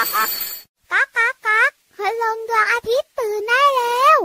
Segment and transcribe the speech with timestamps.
[0.00, 4.18] ก๊ากก๊ากก๊ากพลงดวงอาทิตย์ตื่นได้แล้ว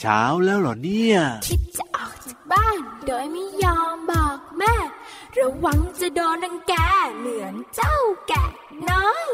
[0.00, 4.74] เช้าแล้วเหรอเนี่ยคิดจะออกจากบ้าน โดยไม่ยอมบอกแม่
[5.38, 6.74] ระวังจะโดนรังแก
[7.18, 7.96] เหมือนเจ้า
[8.28, 8.44] แกะ
[8.90, 9.26] น้อย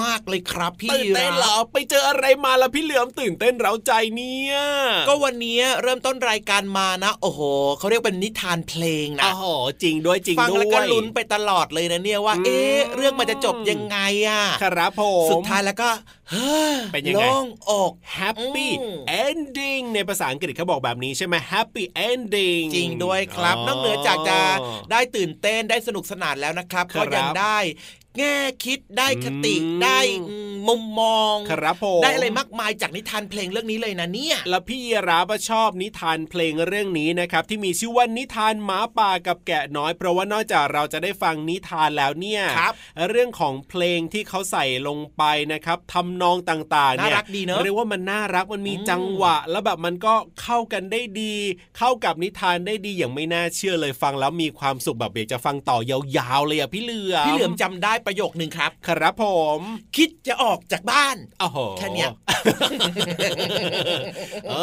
[0.00, 4.54] มากๆเลยครับพี่ตื่นเต้นเหรอไปเจออะไรมาล่ะพี่เหลือมตื่นเต้นเร้าใจเนี่ย
[5.08, 7.40] ก็วันนี้เริ่มต้นรายการมานะ โอ้โห
[7.78, 9.44] เขาเรียกเป็นนิทานเพลงนะโอ้โห
[9.82, 13.98] จริงด้วยจริงฟังด้วยแล้วก็ลุ้นไปตลอดเลยนะเนี่ยว่าอืมเอ๊ะเรื่องมันจะจบยังไง
[14.28, 15.90] อะครับผมสุดท้ายแล้วก็
[16.30, 24.38] เฮ้อเป็นยังไงโล่งอก Happy อืม Ending ในภาษาอังกฤษเขาบอกแบบนี้ใช่ไหม Happy Ending จริงด้วยครับนอกเหนือจากจะ
[24.90, 27.58] ได้ตื่นเต้นได้สนุกสนานแล้วนะครับครับก็ยังได้
[28.18, 29.98] แง่คิดได้คติอืมได้
[30.30, 42.74] อืมมุมมองครับผมได้อะไรมากมายจากนิทานเพลงเรื่องนี้เลยนะเนี่ย แล้วพี่ยีราฟชอบนิทานเพลงเรื่องนี้นะครับที่มีชื่อว่านิทานหมาป่ากับแกะน้อย เพราะว่านอกจากเราจะได้ฟังนิทานแล้วเนี่ยครับ
[43.10, 51.34] เรื่องของเพลงที่เขาใส่ลงไปนะครับทำนองต่างๆเนี่ยน่ารักดีเนอะเรียกว่ามันน่ารักมันมีอืมจังหวะ แล้วแบบมันก็เข้ากันได้ดี
[51.78, 59.24] เข้ากับนิทานได้ดีอย่างไม่น่าเชื่อเลยฟังแล้วมีความสุขแบบเดี๋ยวจะฟังต่อยาวๆเลยอะพี่เหลือมพี่เหลือมจำได้ประโยคนึงครับ ครับผ
[59.58, 59.60] ม
[59.96, 62.10] คิดจะออกจากบ้านโอ้โหแค่เนี้ย
[64.48, 64.54] เอ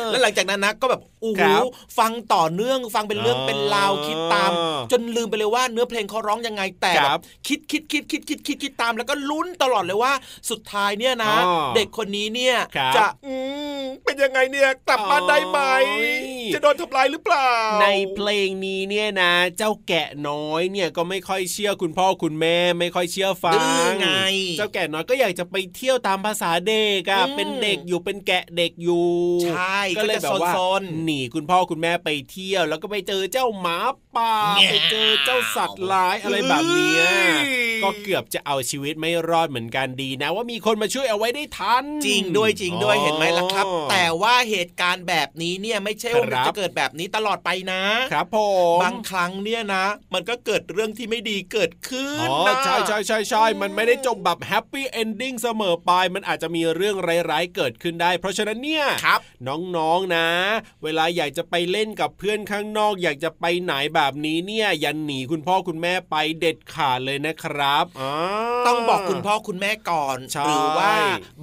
[0.00, 1.62] อแล้วหลังจากนั้นนะก็แบบโอ้โหครับ
[1.98, 4.50] ฟังต่อเนื่องฟังเป็นเรื่องอ๋อเป็นราวคิดตาม
[4.92, 10.12] จนลืมไปเลยว่าเนื้อเพลงเขาร้องยังไงแต่คแบรับบคิดคิดคิดคิดคิดคิดคิดตาม แล้วก็ลุ้นตลอดเลยว่า
[10.50, 13.34] สุดท้ายเนี่ยนะอ๋อเด็กคนนี้เนี่ยครับจะอื
[13.78, 16.18] มเป็นยังไงเนี่ยกลับบ้านได้ไหมโอ้ย
[16.54, 17.50] จะโดนทำลายหรือเปล่า
[17.82, 24.08] ในเพลงนี้เนี่ยนะ เจ้าแกะน้อยเนี่ยก็ไม่ค่อยเชื่อคุณพ่อคุณแม่ไม่ค่อยเชื่อฟัดื้องไง
[24.58, 29.08] เจ้าแกะน้อยก็อยากจะไปเที่ยวตามภาษาเด็กอะอืมเป็นเด็กอยู่เป็นแกะเด็กอยู่
[29.46, 33.78] ใช่ก็เลยแบบว่าก็จะซนหนีคุณพ่อคุณแม่ไปเที่ยว แล้วก็ไปเจอเจ้าหมา
[34.16, 47.82] ป่าแง่ไปเจอเจ้าสัตว์ร้ายอะไรแบบเนี้ยเอ้ยก็เกือบจะเอาชีวิตไม่รอดเหมือนกันดีนะ ว่ามีคนมาช่วยเอาไว้ได้ทัน จริงด้วยจริงด้วยอ๋อเห็นไหมล่ะครับ แต่ว่าเหตุการณ์แบบนี้เนี่ยไม่ใช่ว่ามันครับจะเกิดแบบนี้ตลอดไปนะ
[48.12, 48.38] ครับผ
[48.74, 49.84] มบางครั้งเนี่ยนะ
[50.14, 56.96] มันก็เกิดเรื่องที่ไม่ดีเกิดขึ้นอ๋อนะใช่ใช่ใช่ใช่มันไม่ได้จบแบบ happy ending เสมอไป มันอาจจะมีเรื่อง
[57.30, 59.20] ร้ายๆเกิดขึ้นได้ เพราะฉะนั้นเนี่ยครับ
[59.76, 60.28] น้องๆนะ
[60.82, 68.12] เวลาอยากจะไปเล่นกับเพื่อนข้างนอก อยากจะไปไหนแบบนี้เนี่ยอย่าหนีคุณพ่อคุณแม่ไปเด็ดขาดเลยนะครับ
[68.66, 70.94] ต้องบอกคุณพ่อคุณแม่ก่อนใช่หรือว่า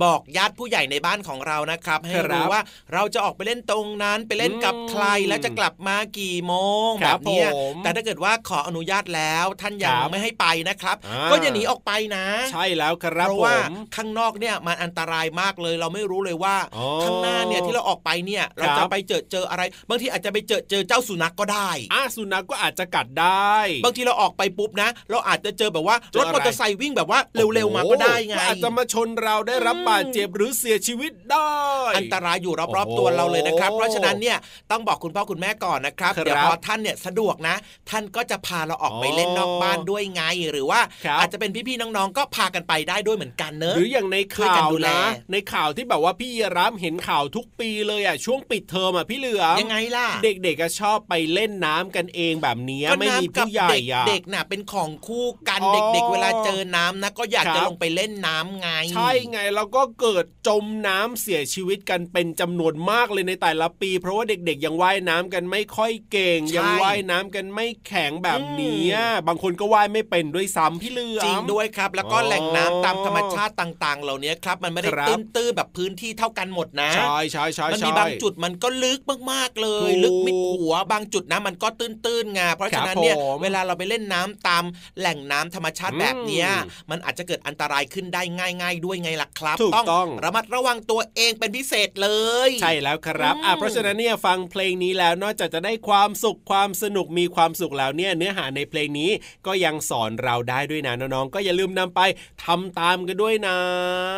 [0.03, 2.61] บอกญาติผู้ใหญ่ในบ้านของเรานะครับ ให้ครับรู้ว่า
[2.93, 6.53] เราจะออกไปเล่นตรงนั้นไปเล่นกับอืมใครแล้วจะกลับมากี่โม
[6.87, 23.55] งคแบรับบเนี้ยผมแต่ถ้าเกิดว่าขออนุญาตแล้วท่านยังครับไม่ให้ไปนะครับอ่าก็อย่าหนีออกไปนะ ใช่แล้วครับเพราะผว่ามข้างนอกเนี่ยมันอันตรายมากเลย เราไม่รู้เลยว่าอ๋อข้างหน้าเนี่ยที่เราออกไปเนี่ยเราครัจะบไปเจอเจออะไร บางทีอาจจะไปเจอเจอเจ้าสุนัขก็ได้อะสุนัขก็อาจจะกัดได้
[23.85, 31.51] บางทีเราออกไปปุ๊บนะ เราอาจจะเจอแบบว่าเจอรอะไรถมอเตอร์ไซค์วิ่งแบบว่าเร็วๆมาก็ได้ไงโอ้โหอาจจะมาชนเราได้รับบาดเจ็บหรือเสียชีวิตได้
[31.97, 34.37] อันตรายอยู่รอบโอ้โหๆตัวเราเลยนะครับ เพราะฉะนั้นเนี่ย
[34.71, 37.55] ต้องบอกคุณพ่อคุณแม่ก่อนนะครับครับเดี๋ยวพอท่านเนี่ยสะดวกนะ
[37.89, 40.21] ท่านก็จะพาเราออกไปเล่นนอกบ้านด้วยไง
[40.51, 45.01] หรือว่าครับอาจจะเป็นพี่ๆน้องๆก็พากันไปได้ด้วยเหมือนกันเนอะหรืออย่างในช่วยกัข่านวดูแลนะ
[45.31, 78.99] ในข่าวที่แบบว่าพี่ยีรามเห็นข่าวทุกปีเลยอะช่วงปิดเทอมอะพี่เหลือมยังไงล่ะ เด็กๆก็ชอบไปเล่นน้ำกันเองแบบเนี้ยก็ไม่มีน้ำกับผู้ใหญ่เด็กอะเด็กน่ะเป็นของคู่กันอ๋อเด็ก ๆ เวลาเจอน้ำนะก็อยากครับจะลงไปเล่นน้ำไง ใช่ไงแล้วก็เกิดจมน้ำเสียชีวิตกันเป็นจำนวนมากเลยในแต่ละปี เพราะว่าเด็กๆ ยังว่ายน้ำกันไม่ค่อยเก่งใช่ยังว่ายน้ำกันไม่แข็งแบบเนี้ยบางคนก็ว่ายไม่เป็นด้วยซ้ำพี่เหลือมจริงด้วยครับ แล้วก็อ๋อแหล่งน้ำตามธรรมชาติต่าง ๆ เหล่านี้ครับ มันไม่ได้ครับตื้นๆแบบพื้นที่เท่ากันหมดนะใช่ใช่ใช่มันใช่มีบางจุดมันก็ลึก
[79.31, 84.63] มากๆเลยถูกลึกมิดหัวบางจุดนะมันก็ตื้นๆไงเพราะฉะนั้นเนี่ยครับผมเวลาเราไปเล่นน้ำตาม
[84.99, 86.49] แหล่งน้ำธรรมชาติอืมแบบเนี้ย
[86.91, 88.21] มันอาจจะเกิดอันตรายขึ้นได้
[88.61, 92.09] ง่าย ๆ ด้วยไงล่ะครับถูกต้องระมัดระวังตัวเองเป็นพิเศษเล
[92.47, 99.11] ย ใช่แล้วครับอืมอะเพราะฉะนั้นเนี่ยฟังเพลงนี้แล้วนอกจากจะได้ความสุขความสนุกมีความสุขแล้วเนี่ยเนื้อหาในเพลงนี้
[99.47, 102.01] ก็ยังสอนเราได้ด้วยนะน้องๆก็อย่าลืมนำไป
[102.45, 103.57] ทำตามกันด้วยนะ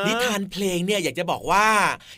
[0.08, 1.68] นิทานเพลงเนี่ยอยากจะบอกว่า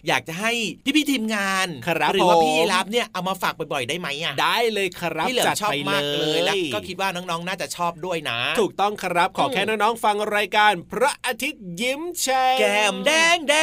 [0.07, 0.51] อยากจะให้
[0.95, 13.55] พี่ๆทีมงานครับหรือว่าผมพี่รับเนี่ยเอามาฝากบ่อยๆได้ไหมอะได้เลยครับพี่เหลือจัมดชอบไปมากเลยแล้วก็คิคิดว่าน้องๆ น่าจะชอบด้วยนะ ถูกต้องครับขอแค่น้องๆฟังรายการ พระอาทิตย์ยิ้มแฉ่งแก้มแดงแด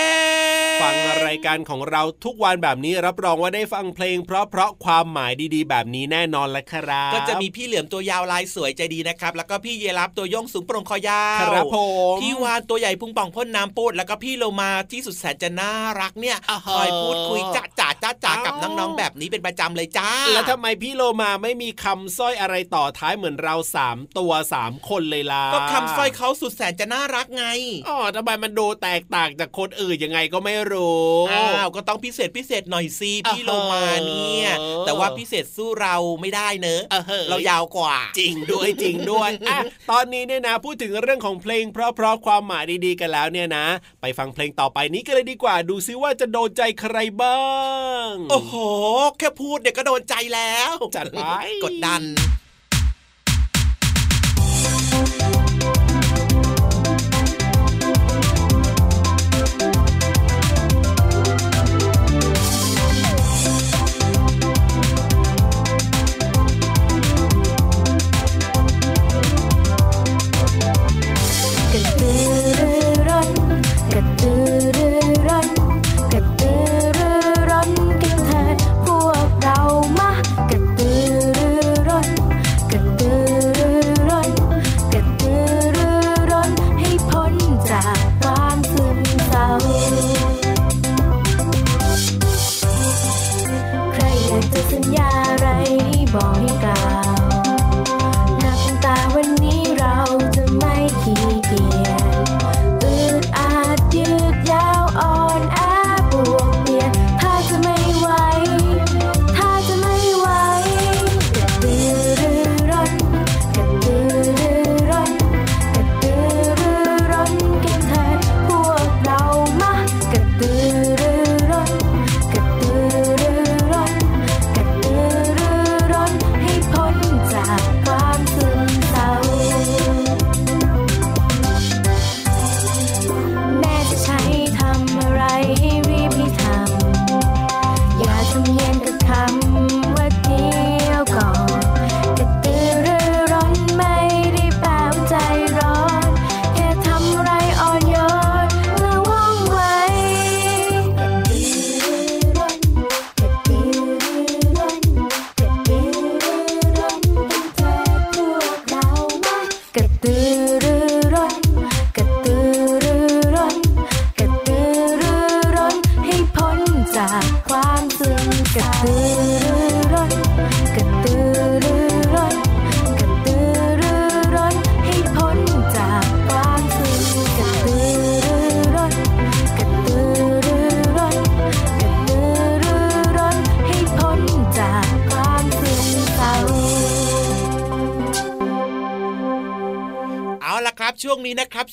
[0.77, 0.95] งฟัง
[1.27, 11.79] รายการของเราทุกวันแบบนี้รับรองว่าได้ฟังเพลง เพราะๆความหมายดีๆ แบบนี้แน่นอนและครับก็จะมีพี่เหลือมตัวยาวลายสวยใจดีนะครับ แล้วก็พี่เยรับตัวโย่องสูงโปร่งคอยาวครับผ
[12.13, 27.45] มพี่วานตัวใหญ่พุงป่องพ่นน้ำปูดแล้วก็พี่โลมาที่สุดแสนจะน่ารักเนี่ยอ่าฮะคอยพูดคุยจ้าจ๋า จ้าจ๋ากับอ้าวน้องๆ แบบนี้เป็นประจำเลยจ้า แล้วทำไมพี่โลมาไม่มีคำสร้อยอะไรต่อท้ายเหมือนเราสามตัวสามคนเลยล่ะ ก็คำสร้อยเขาสุดแสนจะน่ารักไง
[27.89, 39.59] อ๋อทำไมมันดูแตกต่างจากคนอื่นยังไงก็ไม่รู้อ้าวก็ต้องพิเศษพิเศษหน่อยสิพี่โลมาเนี่ยเออแต่ว่าพิเศษสู้เราไม่ได้เนอะเออเฮ้ยเรายาวกว่า จริงด้วยจริงด้วยอะ
[39.91, 43.67] ตอนนี้เนี่ยนะพูดถึงเรื่องของเพลง เพราะๆความหมายดีๆกันแล้วเนี่ยนะ
[44.01, 47.39] ไปฟังเพลงต่อไปนี้กันเลยดีกว่าดูซิว่าจะโดนใจใครบ้า
[47.92, 47.92] ง
[48.31, 48.55] โอ้โห
[49.19, 51.21] แค่พูดเด็กก็โดนใจแล้ว จัดไป
[51.65, 52.03] กดดัน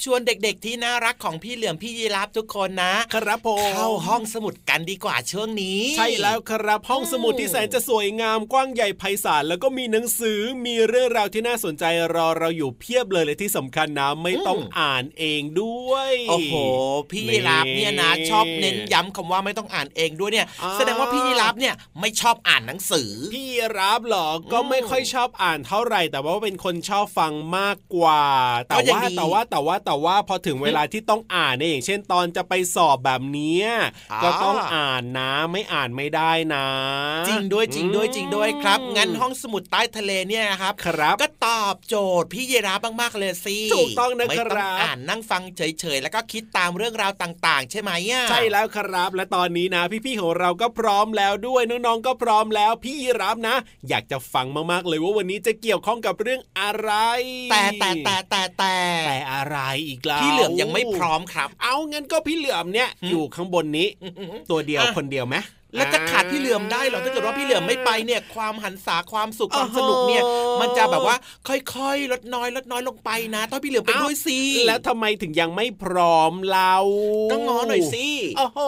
[0.03, 11.83] ชวนเด็กๆที่น่ารักของพี่เหลือมพี่ยีราฟทุกคนนะ ครับผมเข้าห้องสมุด กันดีกว่าช่วงนี้ ใช่แล้วครับห้องสมุดที่แสนจะสวยงามกว้างใหญ่ไพศาลแล้วก็มีหนังสือมีเรื่องราวที่น่าสนใจ
[12.15, 16.53] รอเราอยู่เพียบเลยเลยที่สำคัญนะไม่ต้องอ่านเองด้วยโอ้โห
[17.11, 23.47] พี่ยีราฟเนี่ยนะชอบเน้นย้ำคำว่าไม่ต้องอ่านเองด้วยเนี่ยอ่าแสดงว่าพี่ยีราฟเนี่ยไม่ชอบอ่านหนังสือ พี่
[23.77, 28.23] รับเหรอก็ไม่ค่อยชอบอ่านเท่าไหร่ แต่ว่าเป็นคนชอบฟังมากกว่า
[28.67, 33.67] แต่ก็ยังว่าดีแต่ว่าแต่ว่าแต่ว่าพอถึงเวลาที่ต้องอ่านเนี่ยอย่างเช่นตอนจะไปสอบแบบเนี้ย
[34.11, 36.65] อ่าก็ต้องอ่านนะ ไม่อ่านไม่ได้นะ
[37.27, 53.55] จริงด้วยจริงด้วยจริงด้วยครับอืมงั้นห้องสมุดใต้ทะเลเนี่ยนะครับครับ ก็ตอบโจทย์พี่ยีราฟมากๆเลยสิถูกต้องนะไม่คต้รัองบอ่านนั่งฟังเฉยๆ แล้วก็คิดตามเรื่องราวต่างๆ ใช่ไหมอะใช่แล้วครับ และตอนนี้นะ พี่ๆของเราก็พร้อมแล้วด้วยน้องๆก็พร้อมแล้วพี่รับนะ
[53.89, 56.91] อยากจะฟังมากๆเลยว่าวันนี้จะเกี่ยวข้องกับเรื่องอะไร
[57.51, 58.75] แต่แต่แต่แต่แต่
[59.05, 63.87] แต่อะไรอีกล่ะพี่เหลือมยังไม่พร้อมครับ เอางั้นก็พี่เหลือมเนี่ยอยู่ข้างบนนี้
[64.51, 65.37] ตัวเดียวอะคนเดียวไหม
[65.75, 70.23] แล้วจะขาดพี่เหลือมได้เหรอถ้าเกิดว่าพี่เหลือมไม่ไปเนี่ยความหันษาความสุขความโอ้โหสนุกเนี่ย
[70.61, 71.15] มันจะแบบว่า
[71.47, 76.75] ค่อยๆ ลดน้อย ลดน้อยลงไปนะต้องพี่เหลือมไปด้วยสิแล้วทำไมถึงยังไม่พร้อมเรา
[77.31, 78.61] ก็ง้อหน่อยสิโอ้โห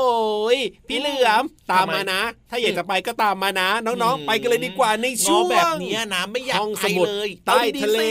[0.55, 0.57] ย
[0.87, 8.03] พี่เหลือมตามมานะ ถ้าอยากจะไปก็ตามมานะ น้องๆ ไปกันเลยดีกว่าในง้ช่อวงแบบเนี้ยนะไม่อยากห้องไปสมุดเลยใต้อาดีๆทะเล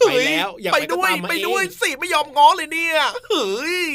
[0.00, 2.98] สิไปแล้วอยากไปไปด้วยก็ตามมาไปด้วยเองสิไม่ยอมง้อเลยเนี่ย
[3.30, 3.86] เฮ้ย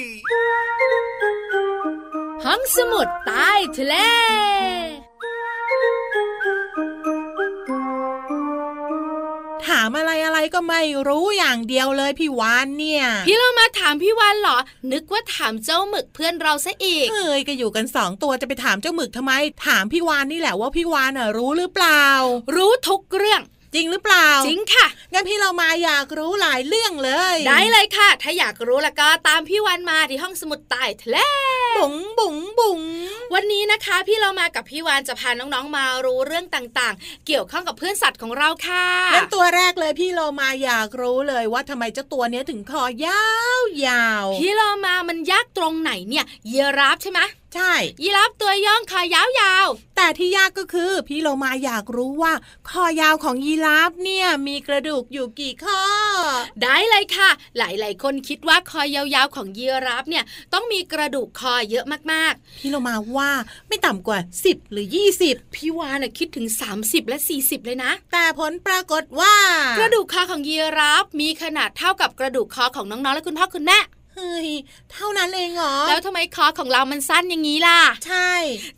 [2.45, 3.95] ห้องสมุดใต้ทะเล
[9.67, 14.57] ถามอะไรอะไรก็ไม่รู้อย่างเดียวเลยพี่วานเนี่ย พี่เรามาถามพี่วันเหรอ
[14.91, 19.31] นึกว่าถามเจ้าหมึกเพื่อนเราซะอีกเอ้ยก็อยู่กันสองตัวจะไปถามเจ้าหมึกทำไม
[19.67, 22.05] ถามพี่วานนี่แหละว่าพี่วานน่ะรู้หรือเปล่า
[22.55, 23.41] รู้ทุกเรื่อง
[23.75, 31.17] จริงหรือเปล่า จริงค่ะ งั้นพี่เรามาอยากรู้หลายเรื่องเลย ได้เลยค่ะ ถ้าอยากรู้แล้วก็ตามพี่วันมาที่ห้องสมุดใต้ทะเล
[31.77, 32.81] บุ๋งบุ๋งบุ๋ง
[33.33, 43.25] วันนี้นะคะ พี่เรามากับพี่วานจะพาน้องๆมารู้เรื่องต่างๆ เกี่ยวข้องกับเพื่อนสัตว์ของเราค่ะงั้นตัวแรกเลยพี่เรามาอยากรู้เลยว่าทำไมเจ้าตัวเนี้ยถึงคอยา
[43.59, 47.19] วยาวพี่เรามามันยากตรงไหนเนี่ยยีราฟใช่ไหม
[47.55, 52.33] ใช่ ยีราฟตัวย่องคอยาวแต่ที่ยากก็คือ พี่เรามาอยากรู้ว่า
[52.69, 63.31] คอยาวของยีราฟเนี่ยมีกระดูกอยู่กี่ข้อๆได้เลยค่ะ หลายๆ คนคิดว่าคอยาวๆของยีราฟเนี่ยต้องมีกระดูกคอเยอะมากพี่เรามาว่า
[63.67, 64.87] ไม่ต่ำกว่า 10 หรือ
[65.19, 66.47] 20ๆพี่วานน่ะคิดถึง
[66.79, 69.35] 30 และ 40 เลยนะ แต่ผลปรากฏว่า
[69.79, 73.79] กระดูกคอของยีราฟมีขนาดเท่ากับกระดูกคอของน้องๆและคุณพ่อคุณแม่
[74.15, 74.49] เฮ้ย
[74.91, 78.31] เท่านั้นเองเหรอ แล้วทำไมคอของเรามันสั้นอย่างนี้ล่ะ ใช่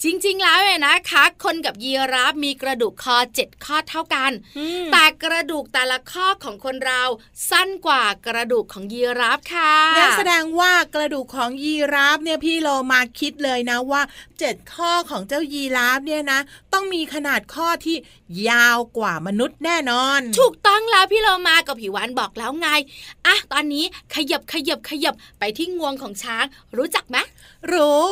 [0.03, 7.03] จริง ๆ แล้วเนี่ยนะคะ คนกับยีราฟมีกระดูกคอเจ็ดข้อเท่ากันอืมแต่กระดูกแต่ละข้อของคนเรา
[7.49, 14.01] สั้นกว่ากระดูกของยีราฟค่ะงั้นแสดงว่ากระดูกของยีราฟเนี่ยพี่โลมาคิดเลยนะว่า
[14.39, 16.39] เจ็ดข้อของเจ้ายีราฟเนี่ยนะ
[16.73, 17.97] ต้องมีขนาดข้อที่
[18.49, 22.67] ยาวกว่ามนุษย์แน่นอน ถูกต้องแล้วพี่เรามากับผิววันบอกแล้วไง
[23.25, 23.85] อะตอนนี้
[24.15, 26.45] ขยับขยับขยับไปที่งวงของช้าง
[26.77, 27.17] รู้จักไหม
[27.71, 28.09] รู้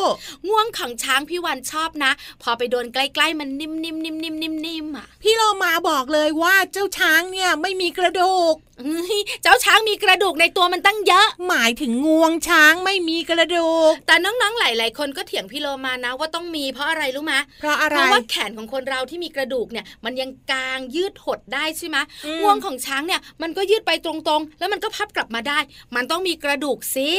[0.50, 2.12] งวงของช้างพี่วันชอบนะ
[2.42, 25.60] พอไปโดนใกล้ๆมันนิ่มๆนิ่มๆนิ่มๆนิ่มๆอะพี่โลมาบอกเลยว่าเจ้าช้างเนี่ยไม่มีกระดูก เฮ้ยเจ้าช้างมีกระดูกในตัวมันตั้งเยอะ หมายถึงงวงช้างไม่มีกระดูก แต่น้องๆหลาย ๆ คนก็เถียงพี่โลมานะว่าต้องมีเพราะอะไรรู้ไหมเพราะอะไรเพราะว่าแขนของคนเราที่มีกระดูกเนี่ย มันยังกางยืดหดได้ใช่ไหมอืมงวงของช้างเนี่ยมันก็ยืดไปตรงๆ แล้วมันก็พับกลับมาได้
[25.96, 27.12] มันต้องมีกระดูกสิ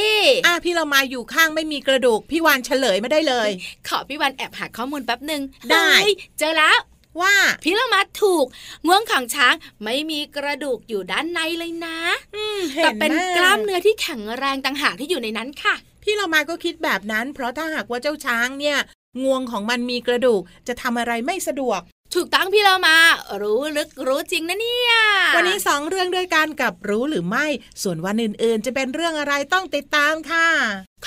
[0.45, 3.49] อะพี่โลมาอยู่ข้างไม่มีกระดูกพี่วานเฉลยมาได้เลย
[3.87, 6.79] ขอพี่วันแอบหาข้อมูลแป๊บหนึ่งได้เฮ้ยเจอแล้ว
[7.19, 8.45] ว่าพี่โลมาถูก
[8.87, 11.97] งวงของช้างไม่มีกระดูกอยู่ด้านในเลยนะ
[12.35, 18.77] อืมแต่เป็นไหกล้ามเนื้อที่แข็งแรงต่างหากที่อยู่ในนั้นค่ะ พี่เรามาก็คิดแบบนั้น เพราะถ้าหากว่าเจ้าช้างเนี่ย
[19.23, 21.81] งวงของมันมีกระดูกจะทำอะไรไม่สะดวก
[22.15, 22.97] ถูกต้องพี่เรามา
[23.41, 24.93] รู้ลึกรู้จริงนะเนี่ย
[25.35, 27.45] วันนี้สองเรื่องด้วยกันกับรู้หรือไม่
[27.83, 30.47] ส่วนวันอื่นๆ จะเป็นเรื่องอะไรต้องติดตามค่ะ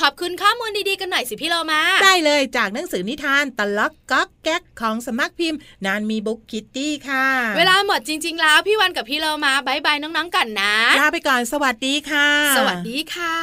[0.01, 13.37] ขอบคุณข้อมูลดีๆกันหน่อยสิพี่เรามา ได้เลยจากหนังสือนิทานตลักก๊อกแก๊กของสำนักพิมพ์ นานมีบุ๊กคิตตี้ค่ะ เวลาหมดจริง ๆ แล้วพี่วันกับพี่เรามาบายบายน้องๆกันนะลาไปก่อนสวัสดีค่ะ สวัสดีค่ะ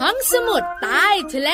[0.00, 1.50] ห้องสมุดใต้ทะเล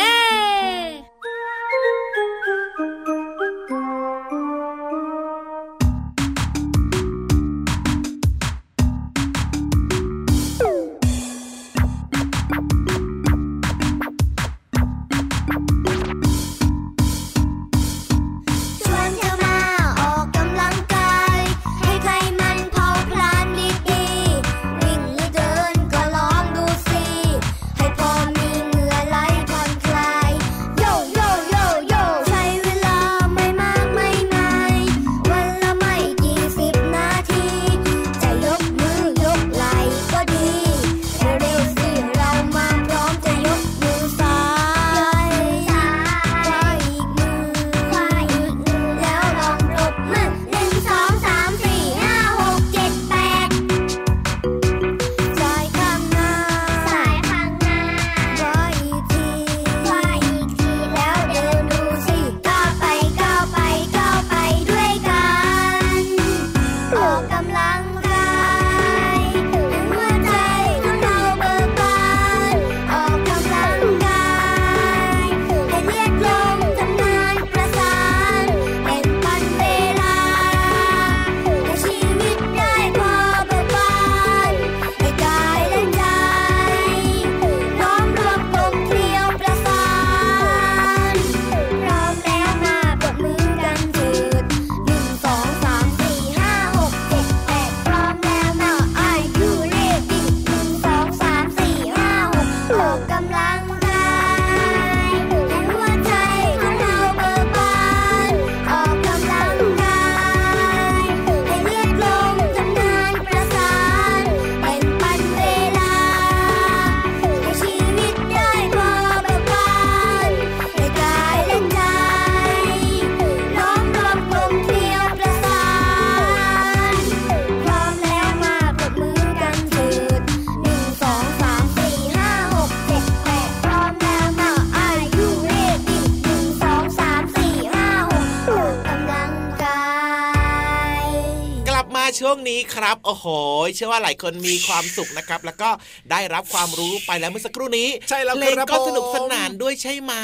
[143.80, 145.70] ชื่อว่าหลายคนมีความสุขนะครับ แล้วก็
[146.10, 150.14] ได้รับความรู้ไปแล้วเมื่อสักครู่นี้ ใช่แล้วเพลงครับก็ผมสนุกสนานด้วยใช่ไหม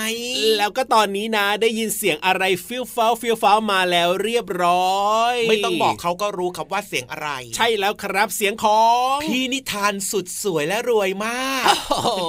[0.59, 12.21] แล้วก็ตอนนี้นะได้ยินเสียงอะไรฟิลฟ้าฟิลฟ้ามาแล้วเรียบร้อย ไม่ต้องบอกเขาก็รู้ครับว่าเสียงอะไร ใช่แล้วครับเสียงของพี่นิทานสุดสวยและรวยมากโอ้โห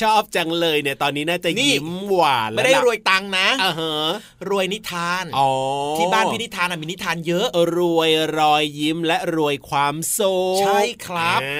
[0.00, 3.94] ชอบจังเลยเนี่ยตอนนี้น่าจะนี่ยิ้มหวานแล้วไม่ได้ล่ะรวยตังค์นะอ่าฮะ
[4.48, 5.50] รวยนิทานอ๋อ
[5.98, 7.46] ที่บ้านพี่นิทานอะมีนิทานเยอะ
[7.78, 11.56] รวยรอยยิ้มและรวยความสุขใช่ครับอ่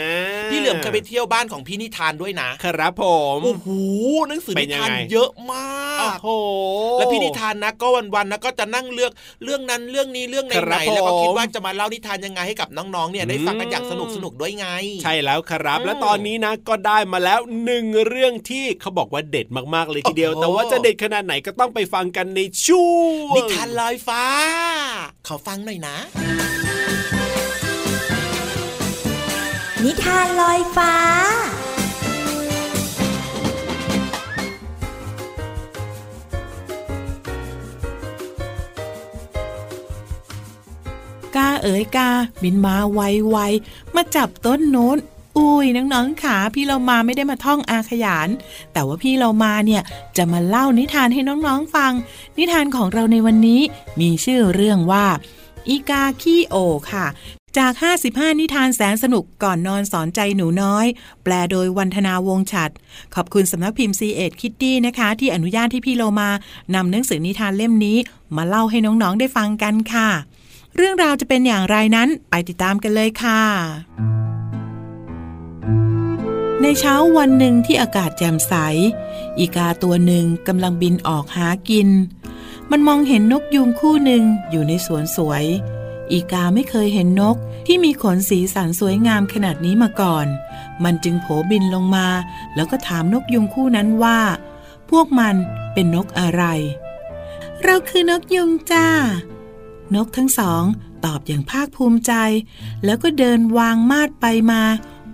[0.47, 3.05] าพี่เหลือมเคยไปเที่ยวบ้านของพี่นิทานด้วยนะครับผ
[3.37, 3.69] มโอ้โห
[4.29, 5.65] หนังสือเป็นินยังทานไงเยอะมา
[6.01, 6.29] โอ้กโห
[6.99, 9.13] แล้วพี่นิทานนะก็วันๆนะก็จะนั่งเลือก
[9.45, 14.67] เรื่องนั้นเรื่องนี้เรื่องครัไหนบๆแล้วก็คิดผมว่าจะมาเล่านิทานยังไงให้กับน้องๆเนี่ยได้ฟังกันอย่างสนุกอืมสนุกด้วยไง
[15.03, 22.91] ใช่แล้วครับอืมและตอนนี้นะก็ได้มาแล้วหนึ่งเรื่องที่เขาบอกว่าเด็ดมากๆเลยทีเดียวโอ้โหแต่ว่าจะเด็ดขนาดไหนก็ต้องไปฟังกันในช่ว
[23.33, 24.25] งนิทานลอยฟ้า
[25.27, 25.97] ขอฟังหน่อยนะ
[29.85, 30.95] นิทานลอยฟ้า
[41.37, 42.11] กาเอ๋ยกา
[42.43, 44.99] บินมาไวๆมาจับต้นโน้น
[45.37, 48.29] อุ้ยน้องๆขาพี่เรามาไม่ได้มาท่องอาขยาน
[48.73, 49.83] แต่ว่าพี่เรามาเนี่ย
[50.17, 51.93] จะมาเล่านิทานให้น้องๆฟัง
[52.39, 53.61] นิทานของเราในวันนี้
[54.01, 55.07] มีชื่อเรื่องว่า
[55.69, 56.57] อีกาขี้โอ
[56.93, 57.07] ค่ะ
[57.57, 57.73] จาก
[58.07, 60.87] 55 นิทานแสนสนุกก่อนนอนสอนใจหนูน้อย
[61.25, 62.71] แปลโดยวันธนาวงฉัด
[63.15, 66.31] ขอบคุณสำนักพิมพ์ c ีเอ็ดคิตตี้นะคะ ที่อนุญาตที่พี่โลมา
[66.75, 67.99] นำหนังสือนิทานเล่มนี้
[68.37, 70.09] มาเล่าให้น้องๆได้ฟังกันค่ะ
[70.77, 73.43] เรื่องราวจะเป็นอย่างไรนั้นไปติดตามกันเลยค่ะ
[76.63, 78.55] ในเช้าวันหนึ่งที่อากาศแจ่มใส
[79.39, 81.89] อีกาตัวหนึ่งกำลังบินออกหากิน
[82.71, 85.45] มันมองเห็นนกยูงคู่หนึ่งอยู่ในสวนสวย
[86.13, 90.27] อีกาไม่เคยเห็นนกที่มีขนสีสันสวยงามขนาดนี้มาก่อน
[90.85, 92.09] มันจึงโผบินลงมา
[92.55, 94.21] แล้วก็ถามนกยุงคู่นั้นว่า
[94.91, 95.35] พวกมัน
[95.73, 96.43] เป็นนกอะไร
[97.65, 98.89] เราคือนกยุงจ้า
[99.95, 100.63] นกทั้งสอง
[101.05, 102.13] ตอบอย่างภาคภูมิใจ
[102.85, 104.63] แล้วก็เดินวางมาดไปมา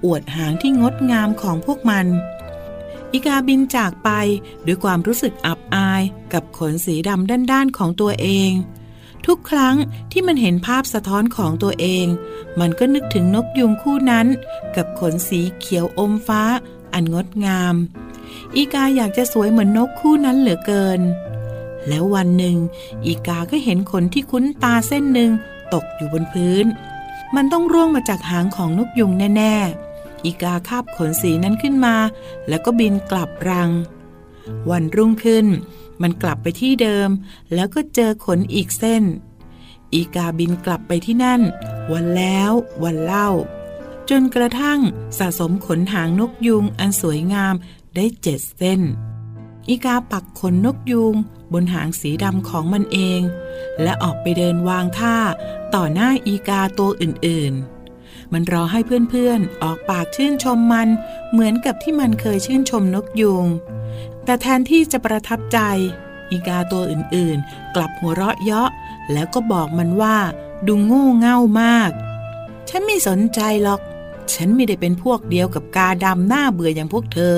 [0.05, 2.07] อวดหางที่งดงามของพวกมัน
[3.13, 4.11] อีกาบินจากไป
[4.67, 6.03] ด้วยความรู้สึกอับอาย
[6.33, 8.51] กับขนสีดำด้านๆของตัวเอง
[9.27, 9.77] ทุกครั้ง
[10.13, 12.07] ที่มันเห็นภาพสะท้อนของตัวเอง
[12.61, 14.27] มันก็นึกถึงนกยุงคู่นั้น
[14.77, 16.43] กับขนสีเขียวอมฟ้า
[16.93, 17.75] อันงดงาม
[18.57, 21.01] อีกาอยากจะสวยเหมือนนกคู่นั้นเหลือเกิน
[21.89, 22.57] แล้ววันหนึ่ง
[23.07, 25.31] อีกาก็เห็นขนที่คุ้นตาเส้นหนึ่ง
[25.75, 26.67] ตกอยู่บนพื้น
[27.35, 29.55] มันต้องร่วงมาจากหางของนกยุงแน่
[29.91, 31.97] ๆ อีกาคาบขนสีนั้นขึ้นมา
[32.49, 33.71] แล้วก็บินกลับรัง
[34.71, 35.47] วันรุ่งขึ้น
[36.03, 37.09] มันกลับไปที่เดิม
[37.55, 39.05] แล้วก็เจอขนอีกเส้น
[39.95, 41.41] อีกาบินกลับไปที่นั่น
[41.93, 42.51] วันแล้ว
[42.83, 43.29] วันเล่า
[44.11, 44.81] จนกระทั่ง
[45.19, 47.55] สะสมขนหางนกยุงอันสวยงาม
[47.97, 48.81] ได้เจ็ดเส้น
[49.69, 51.15] อีกาปักขนนกยูง
[51.53, 53.21] บนหางสีดำของมันเอง
[53.83, 55.17] และออกไปเดินวางท่า
[55.75, 58.81] ต่อหน้าอีกาตัวอื่นๆ มันรอให้
[59.11, 60.89] เพื่อนๆ ออกปากชื่นชมมัน
[61.31, 63.47] เหมือนกับที่มันเคยชื่นชมนกยูง
[64.25, 65.59] แต่แทนที่จะประทับใจ
[66.31, 68.71] อีกาตัวอื่นๆ กลับหัวเราะเยาะ
[69.13, 70.17] แล้วก็บอกมันว่า
[70.67, 71.91] ดูโง่เง่ามาก
[72.69, 73.81] ฉันไม่สนใจหรอก
[74.35, 77.37] ฉันไม่ได้เป็นพวกเดียวกับกาดำหน้าเบื่ออย่างพวกเธอ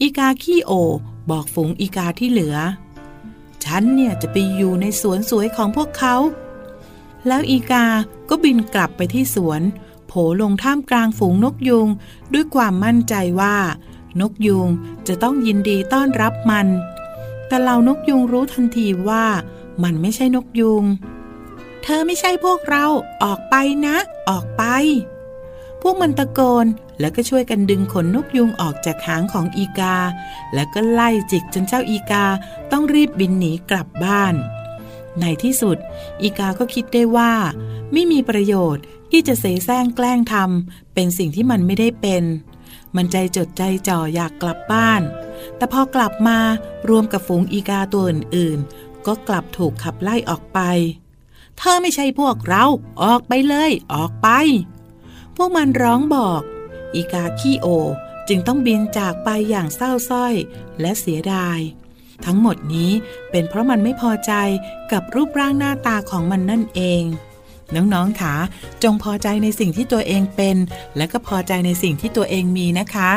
[0.00, 0.72] อีกาขี้โอ
[1.30, 2.56] บอกฝูงอีกาที่เหลือ
[3.64, 6.16] ฉันเนี่ยจะไปอยู่ในสวนสวยของพวกเขา
[7.26, 7.86] แล้วอีกา
[8.28, 9.60] ก็บินกลับไปที่สวน
[10.06, 11.88] โผลงท่ามกลางฝูงนกยุง
[12.32, 13.56] ด้วยความมั่นใจว่า
[14.20, 14.68] นกยุง
[15.08, 16.66] จะต้องยินดีต้อนรับมัน
[17.46, 19.24] แต่เหล่านกยุงรู้ทันทีว่า
[19.82, 20.84] มันไม่ใช่นกยุง
[21.82, 22.86] เธอไม่ใช่พวกเรา
[23.22, 23.54] ออกไป
[23.86, 23.96] นะ
[24.28, 24.62] ออกไป
[25.82, 26.66] พวกมันตะโกน
[27.00, 29.96] แล้วก็ช่วยกันดึงขนนกยุงออกจากหางของอีกา
[30.54, 32.24] แล้วก็ไล่จิกจนเจ้าอีกา
[32.72, 34.34] ต้องรีบบินหนีกลับบ้าน
[35.20, 35.76] ในที่สุด
[36.22, 37.32] อีกาก็คิดได้ว่า
[37.92, 42.24] ไม่มีประโยชน์ที่จะเสแสร้งแกล้งทำเป็นสิ่งที่มันไม่ได้เป็น
[42.96, 45.02] มันใจจดใจจ่ออยากกลับบ้าน
[45.56, 46.38] แต่พอกลับมา
[46.88, 50.60] รวมกับฝูงอีกาตัวอื่นๆ ก็กลับถูกขับไล่ออกไป
[51.58, 52.64] เธอไม่ใช่พวกเรา
[53.02, 54.28] ออกไปเลย ออกไป
[55.36, 56.42] พวกมันร้องบอก
[56.94, 57.66] อีกาขี้โอ
[58.28, 60.34] จึงต้องบินจากไปอย่างเศร้าส้อย
[60.80, 61.58] และเสียดาย
[62.24, 62.90] ทั้งหมดนี้
[63.30, 64.32] เป็นเพราะมันไม่พอใจ
[64.92, 67.02] กับรูปร่างหน้าตาของมันนั่นเอง
[67.74, 68.34] น้องๆค่ะ
[68.82, 70.56] จงพอใจในสิ่งที่ตัวเองเป็น
[70.96, 73.10] และก็พอใจในสิ่งที่ตัวเองมีนะคะ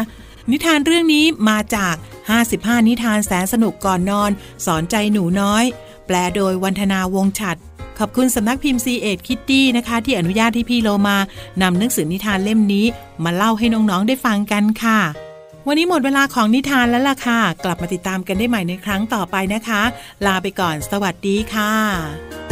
[0.52, 1.96] นิทานเรื่องนี้มาจาก
[2.42, 4.32] 55 นิทานแสนสนุกก่อนนอน
[4.66, 5.64] สอนใจหนูน้อย
[6.08, 7.58] แปลโดยวันธนาวงฉัด
[8.00, 11.18] ขอบคุณสำนักพิมพ์ C ีเอ็ดคิตตี้นะคะ ที่อนุญาตให้พี่โลมา
[11.62, 12.86] นำหนังสือนิทานเล่มนี้
[13.24, 15.00] มาเล่าให้น้องๆได้ฟังกันค่ะ
[15.68, 19.82] วันนี้หมดเวลาของนิทานแล้วล่ะค่ะ กลับมาติดตามกันได้ใหม่ในครั้งต่อไปนะคะ
[20.26, 22.47] ลาไปก่อน สวัสดีค่ะ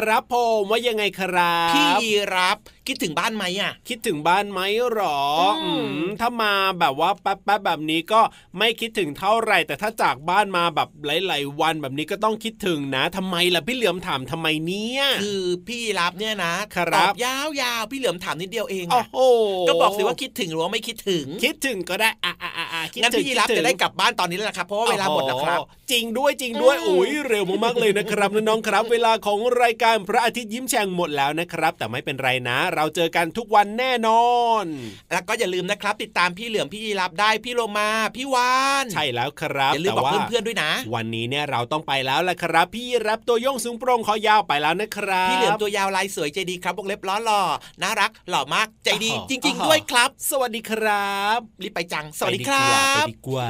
[0.00, 2.56] ครับครับผมว่ายังไงครับพี่ยีรับ
[2.88, 4.60] คิดถึงบ้านไหมอะ คิดถึงบ้านไหม
[4.92, 5.20] หรอ
[5.62, 8.20] อืมถ้ามาแบบว่าแป๊บๆแบบนี้ก็
[8.58, 19.20] ไม่คิดถึงเท่าไหร่ แต่ถ้าจากบ้านมาแบบหลายๆวันแบบนี้ก็ต้องคิดถึงนะทำไมล่ะพี่เหลือมถามทำไมเนี่ยคือพี่ยีรับเนี่ยนะครับตอบยาวๆพี่เหลือมถามนิดเดียวเองโอ้อะโห
[19.68, 22.69] ก็บอกสิว่าคิดถึงหรือว่าไม่คิดถึง คิดถึงก็ได้อะอะอะอะคิด
[23.02, 34.28] งั้นถึงพี่ยีรับคิถึงจะได้กลับบ้านตอนนี้แล้วล่ะครับเพราะว่าเวลาหมดแล้วครับโอ้โหจริงด้วยจริงด้วยโอ้ยเร็วมากๆเลยนะครับน้องๆครับ เวลาของรายการพระอาทิตย์ยิ้มแฉ่งหมดแล้วนะครับ แต่ไม่เป็นไรนะ เราเจอกันทุกวันแน่นอ
[34.62, 34.64] น
[35.12, 47.42] แล้วก็อย่าลืมนะครับ ติดตามพี่เหลือมพี่ยีรับได้พี่โลมาพี่วานใช่แล้วครับอย่าลืมแต่บอกว่าเพื่อนๆด้วยนะ วันนี้เนี่ยเราต้องไปแล้วล่ะครับ พี่รับตัวโยงสูงโปร่งคอยาวไปแล้วนะครับพี่เหลือมตัวยาวลายสวยใจดีครับวงเล็บล้อหล่อ
[47.82, 53.46] น่ารักหล่อมากใจดีอ๋อจริงอ๋อๆด้วยครับ สวัสดีครับรีบไปจังสวัสดีคไปรัไปบดีกว่า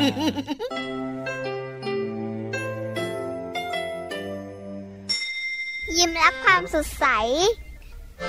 [5.96, 7.06] ยิ้มรับความสดใส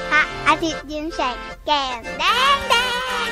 [0.09, 2.23] พระอาทิตย์ยิ้มแฉกแก้มแด
[2.55, 2.75] งแด
[3.27, 3.29] ง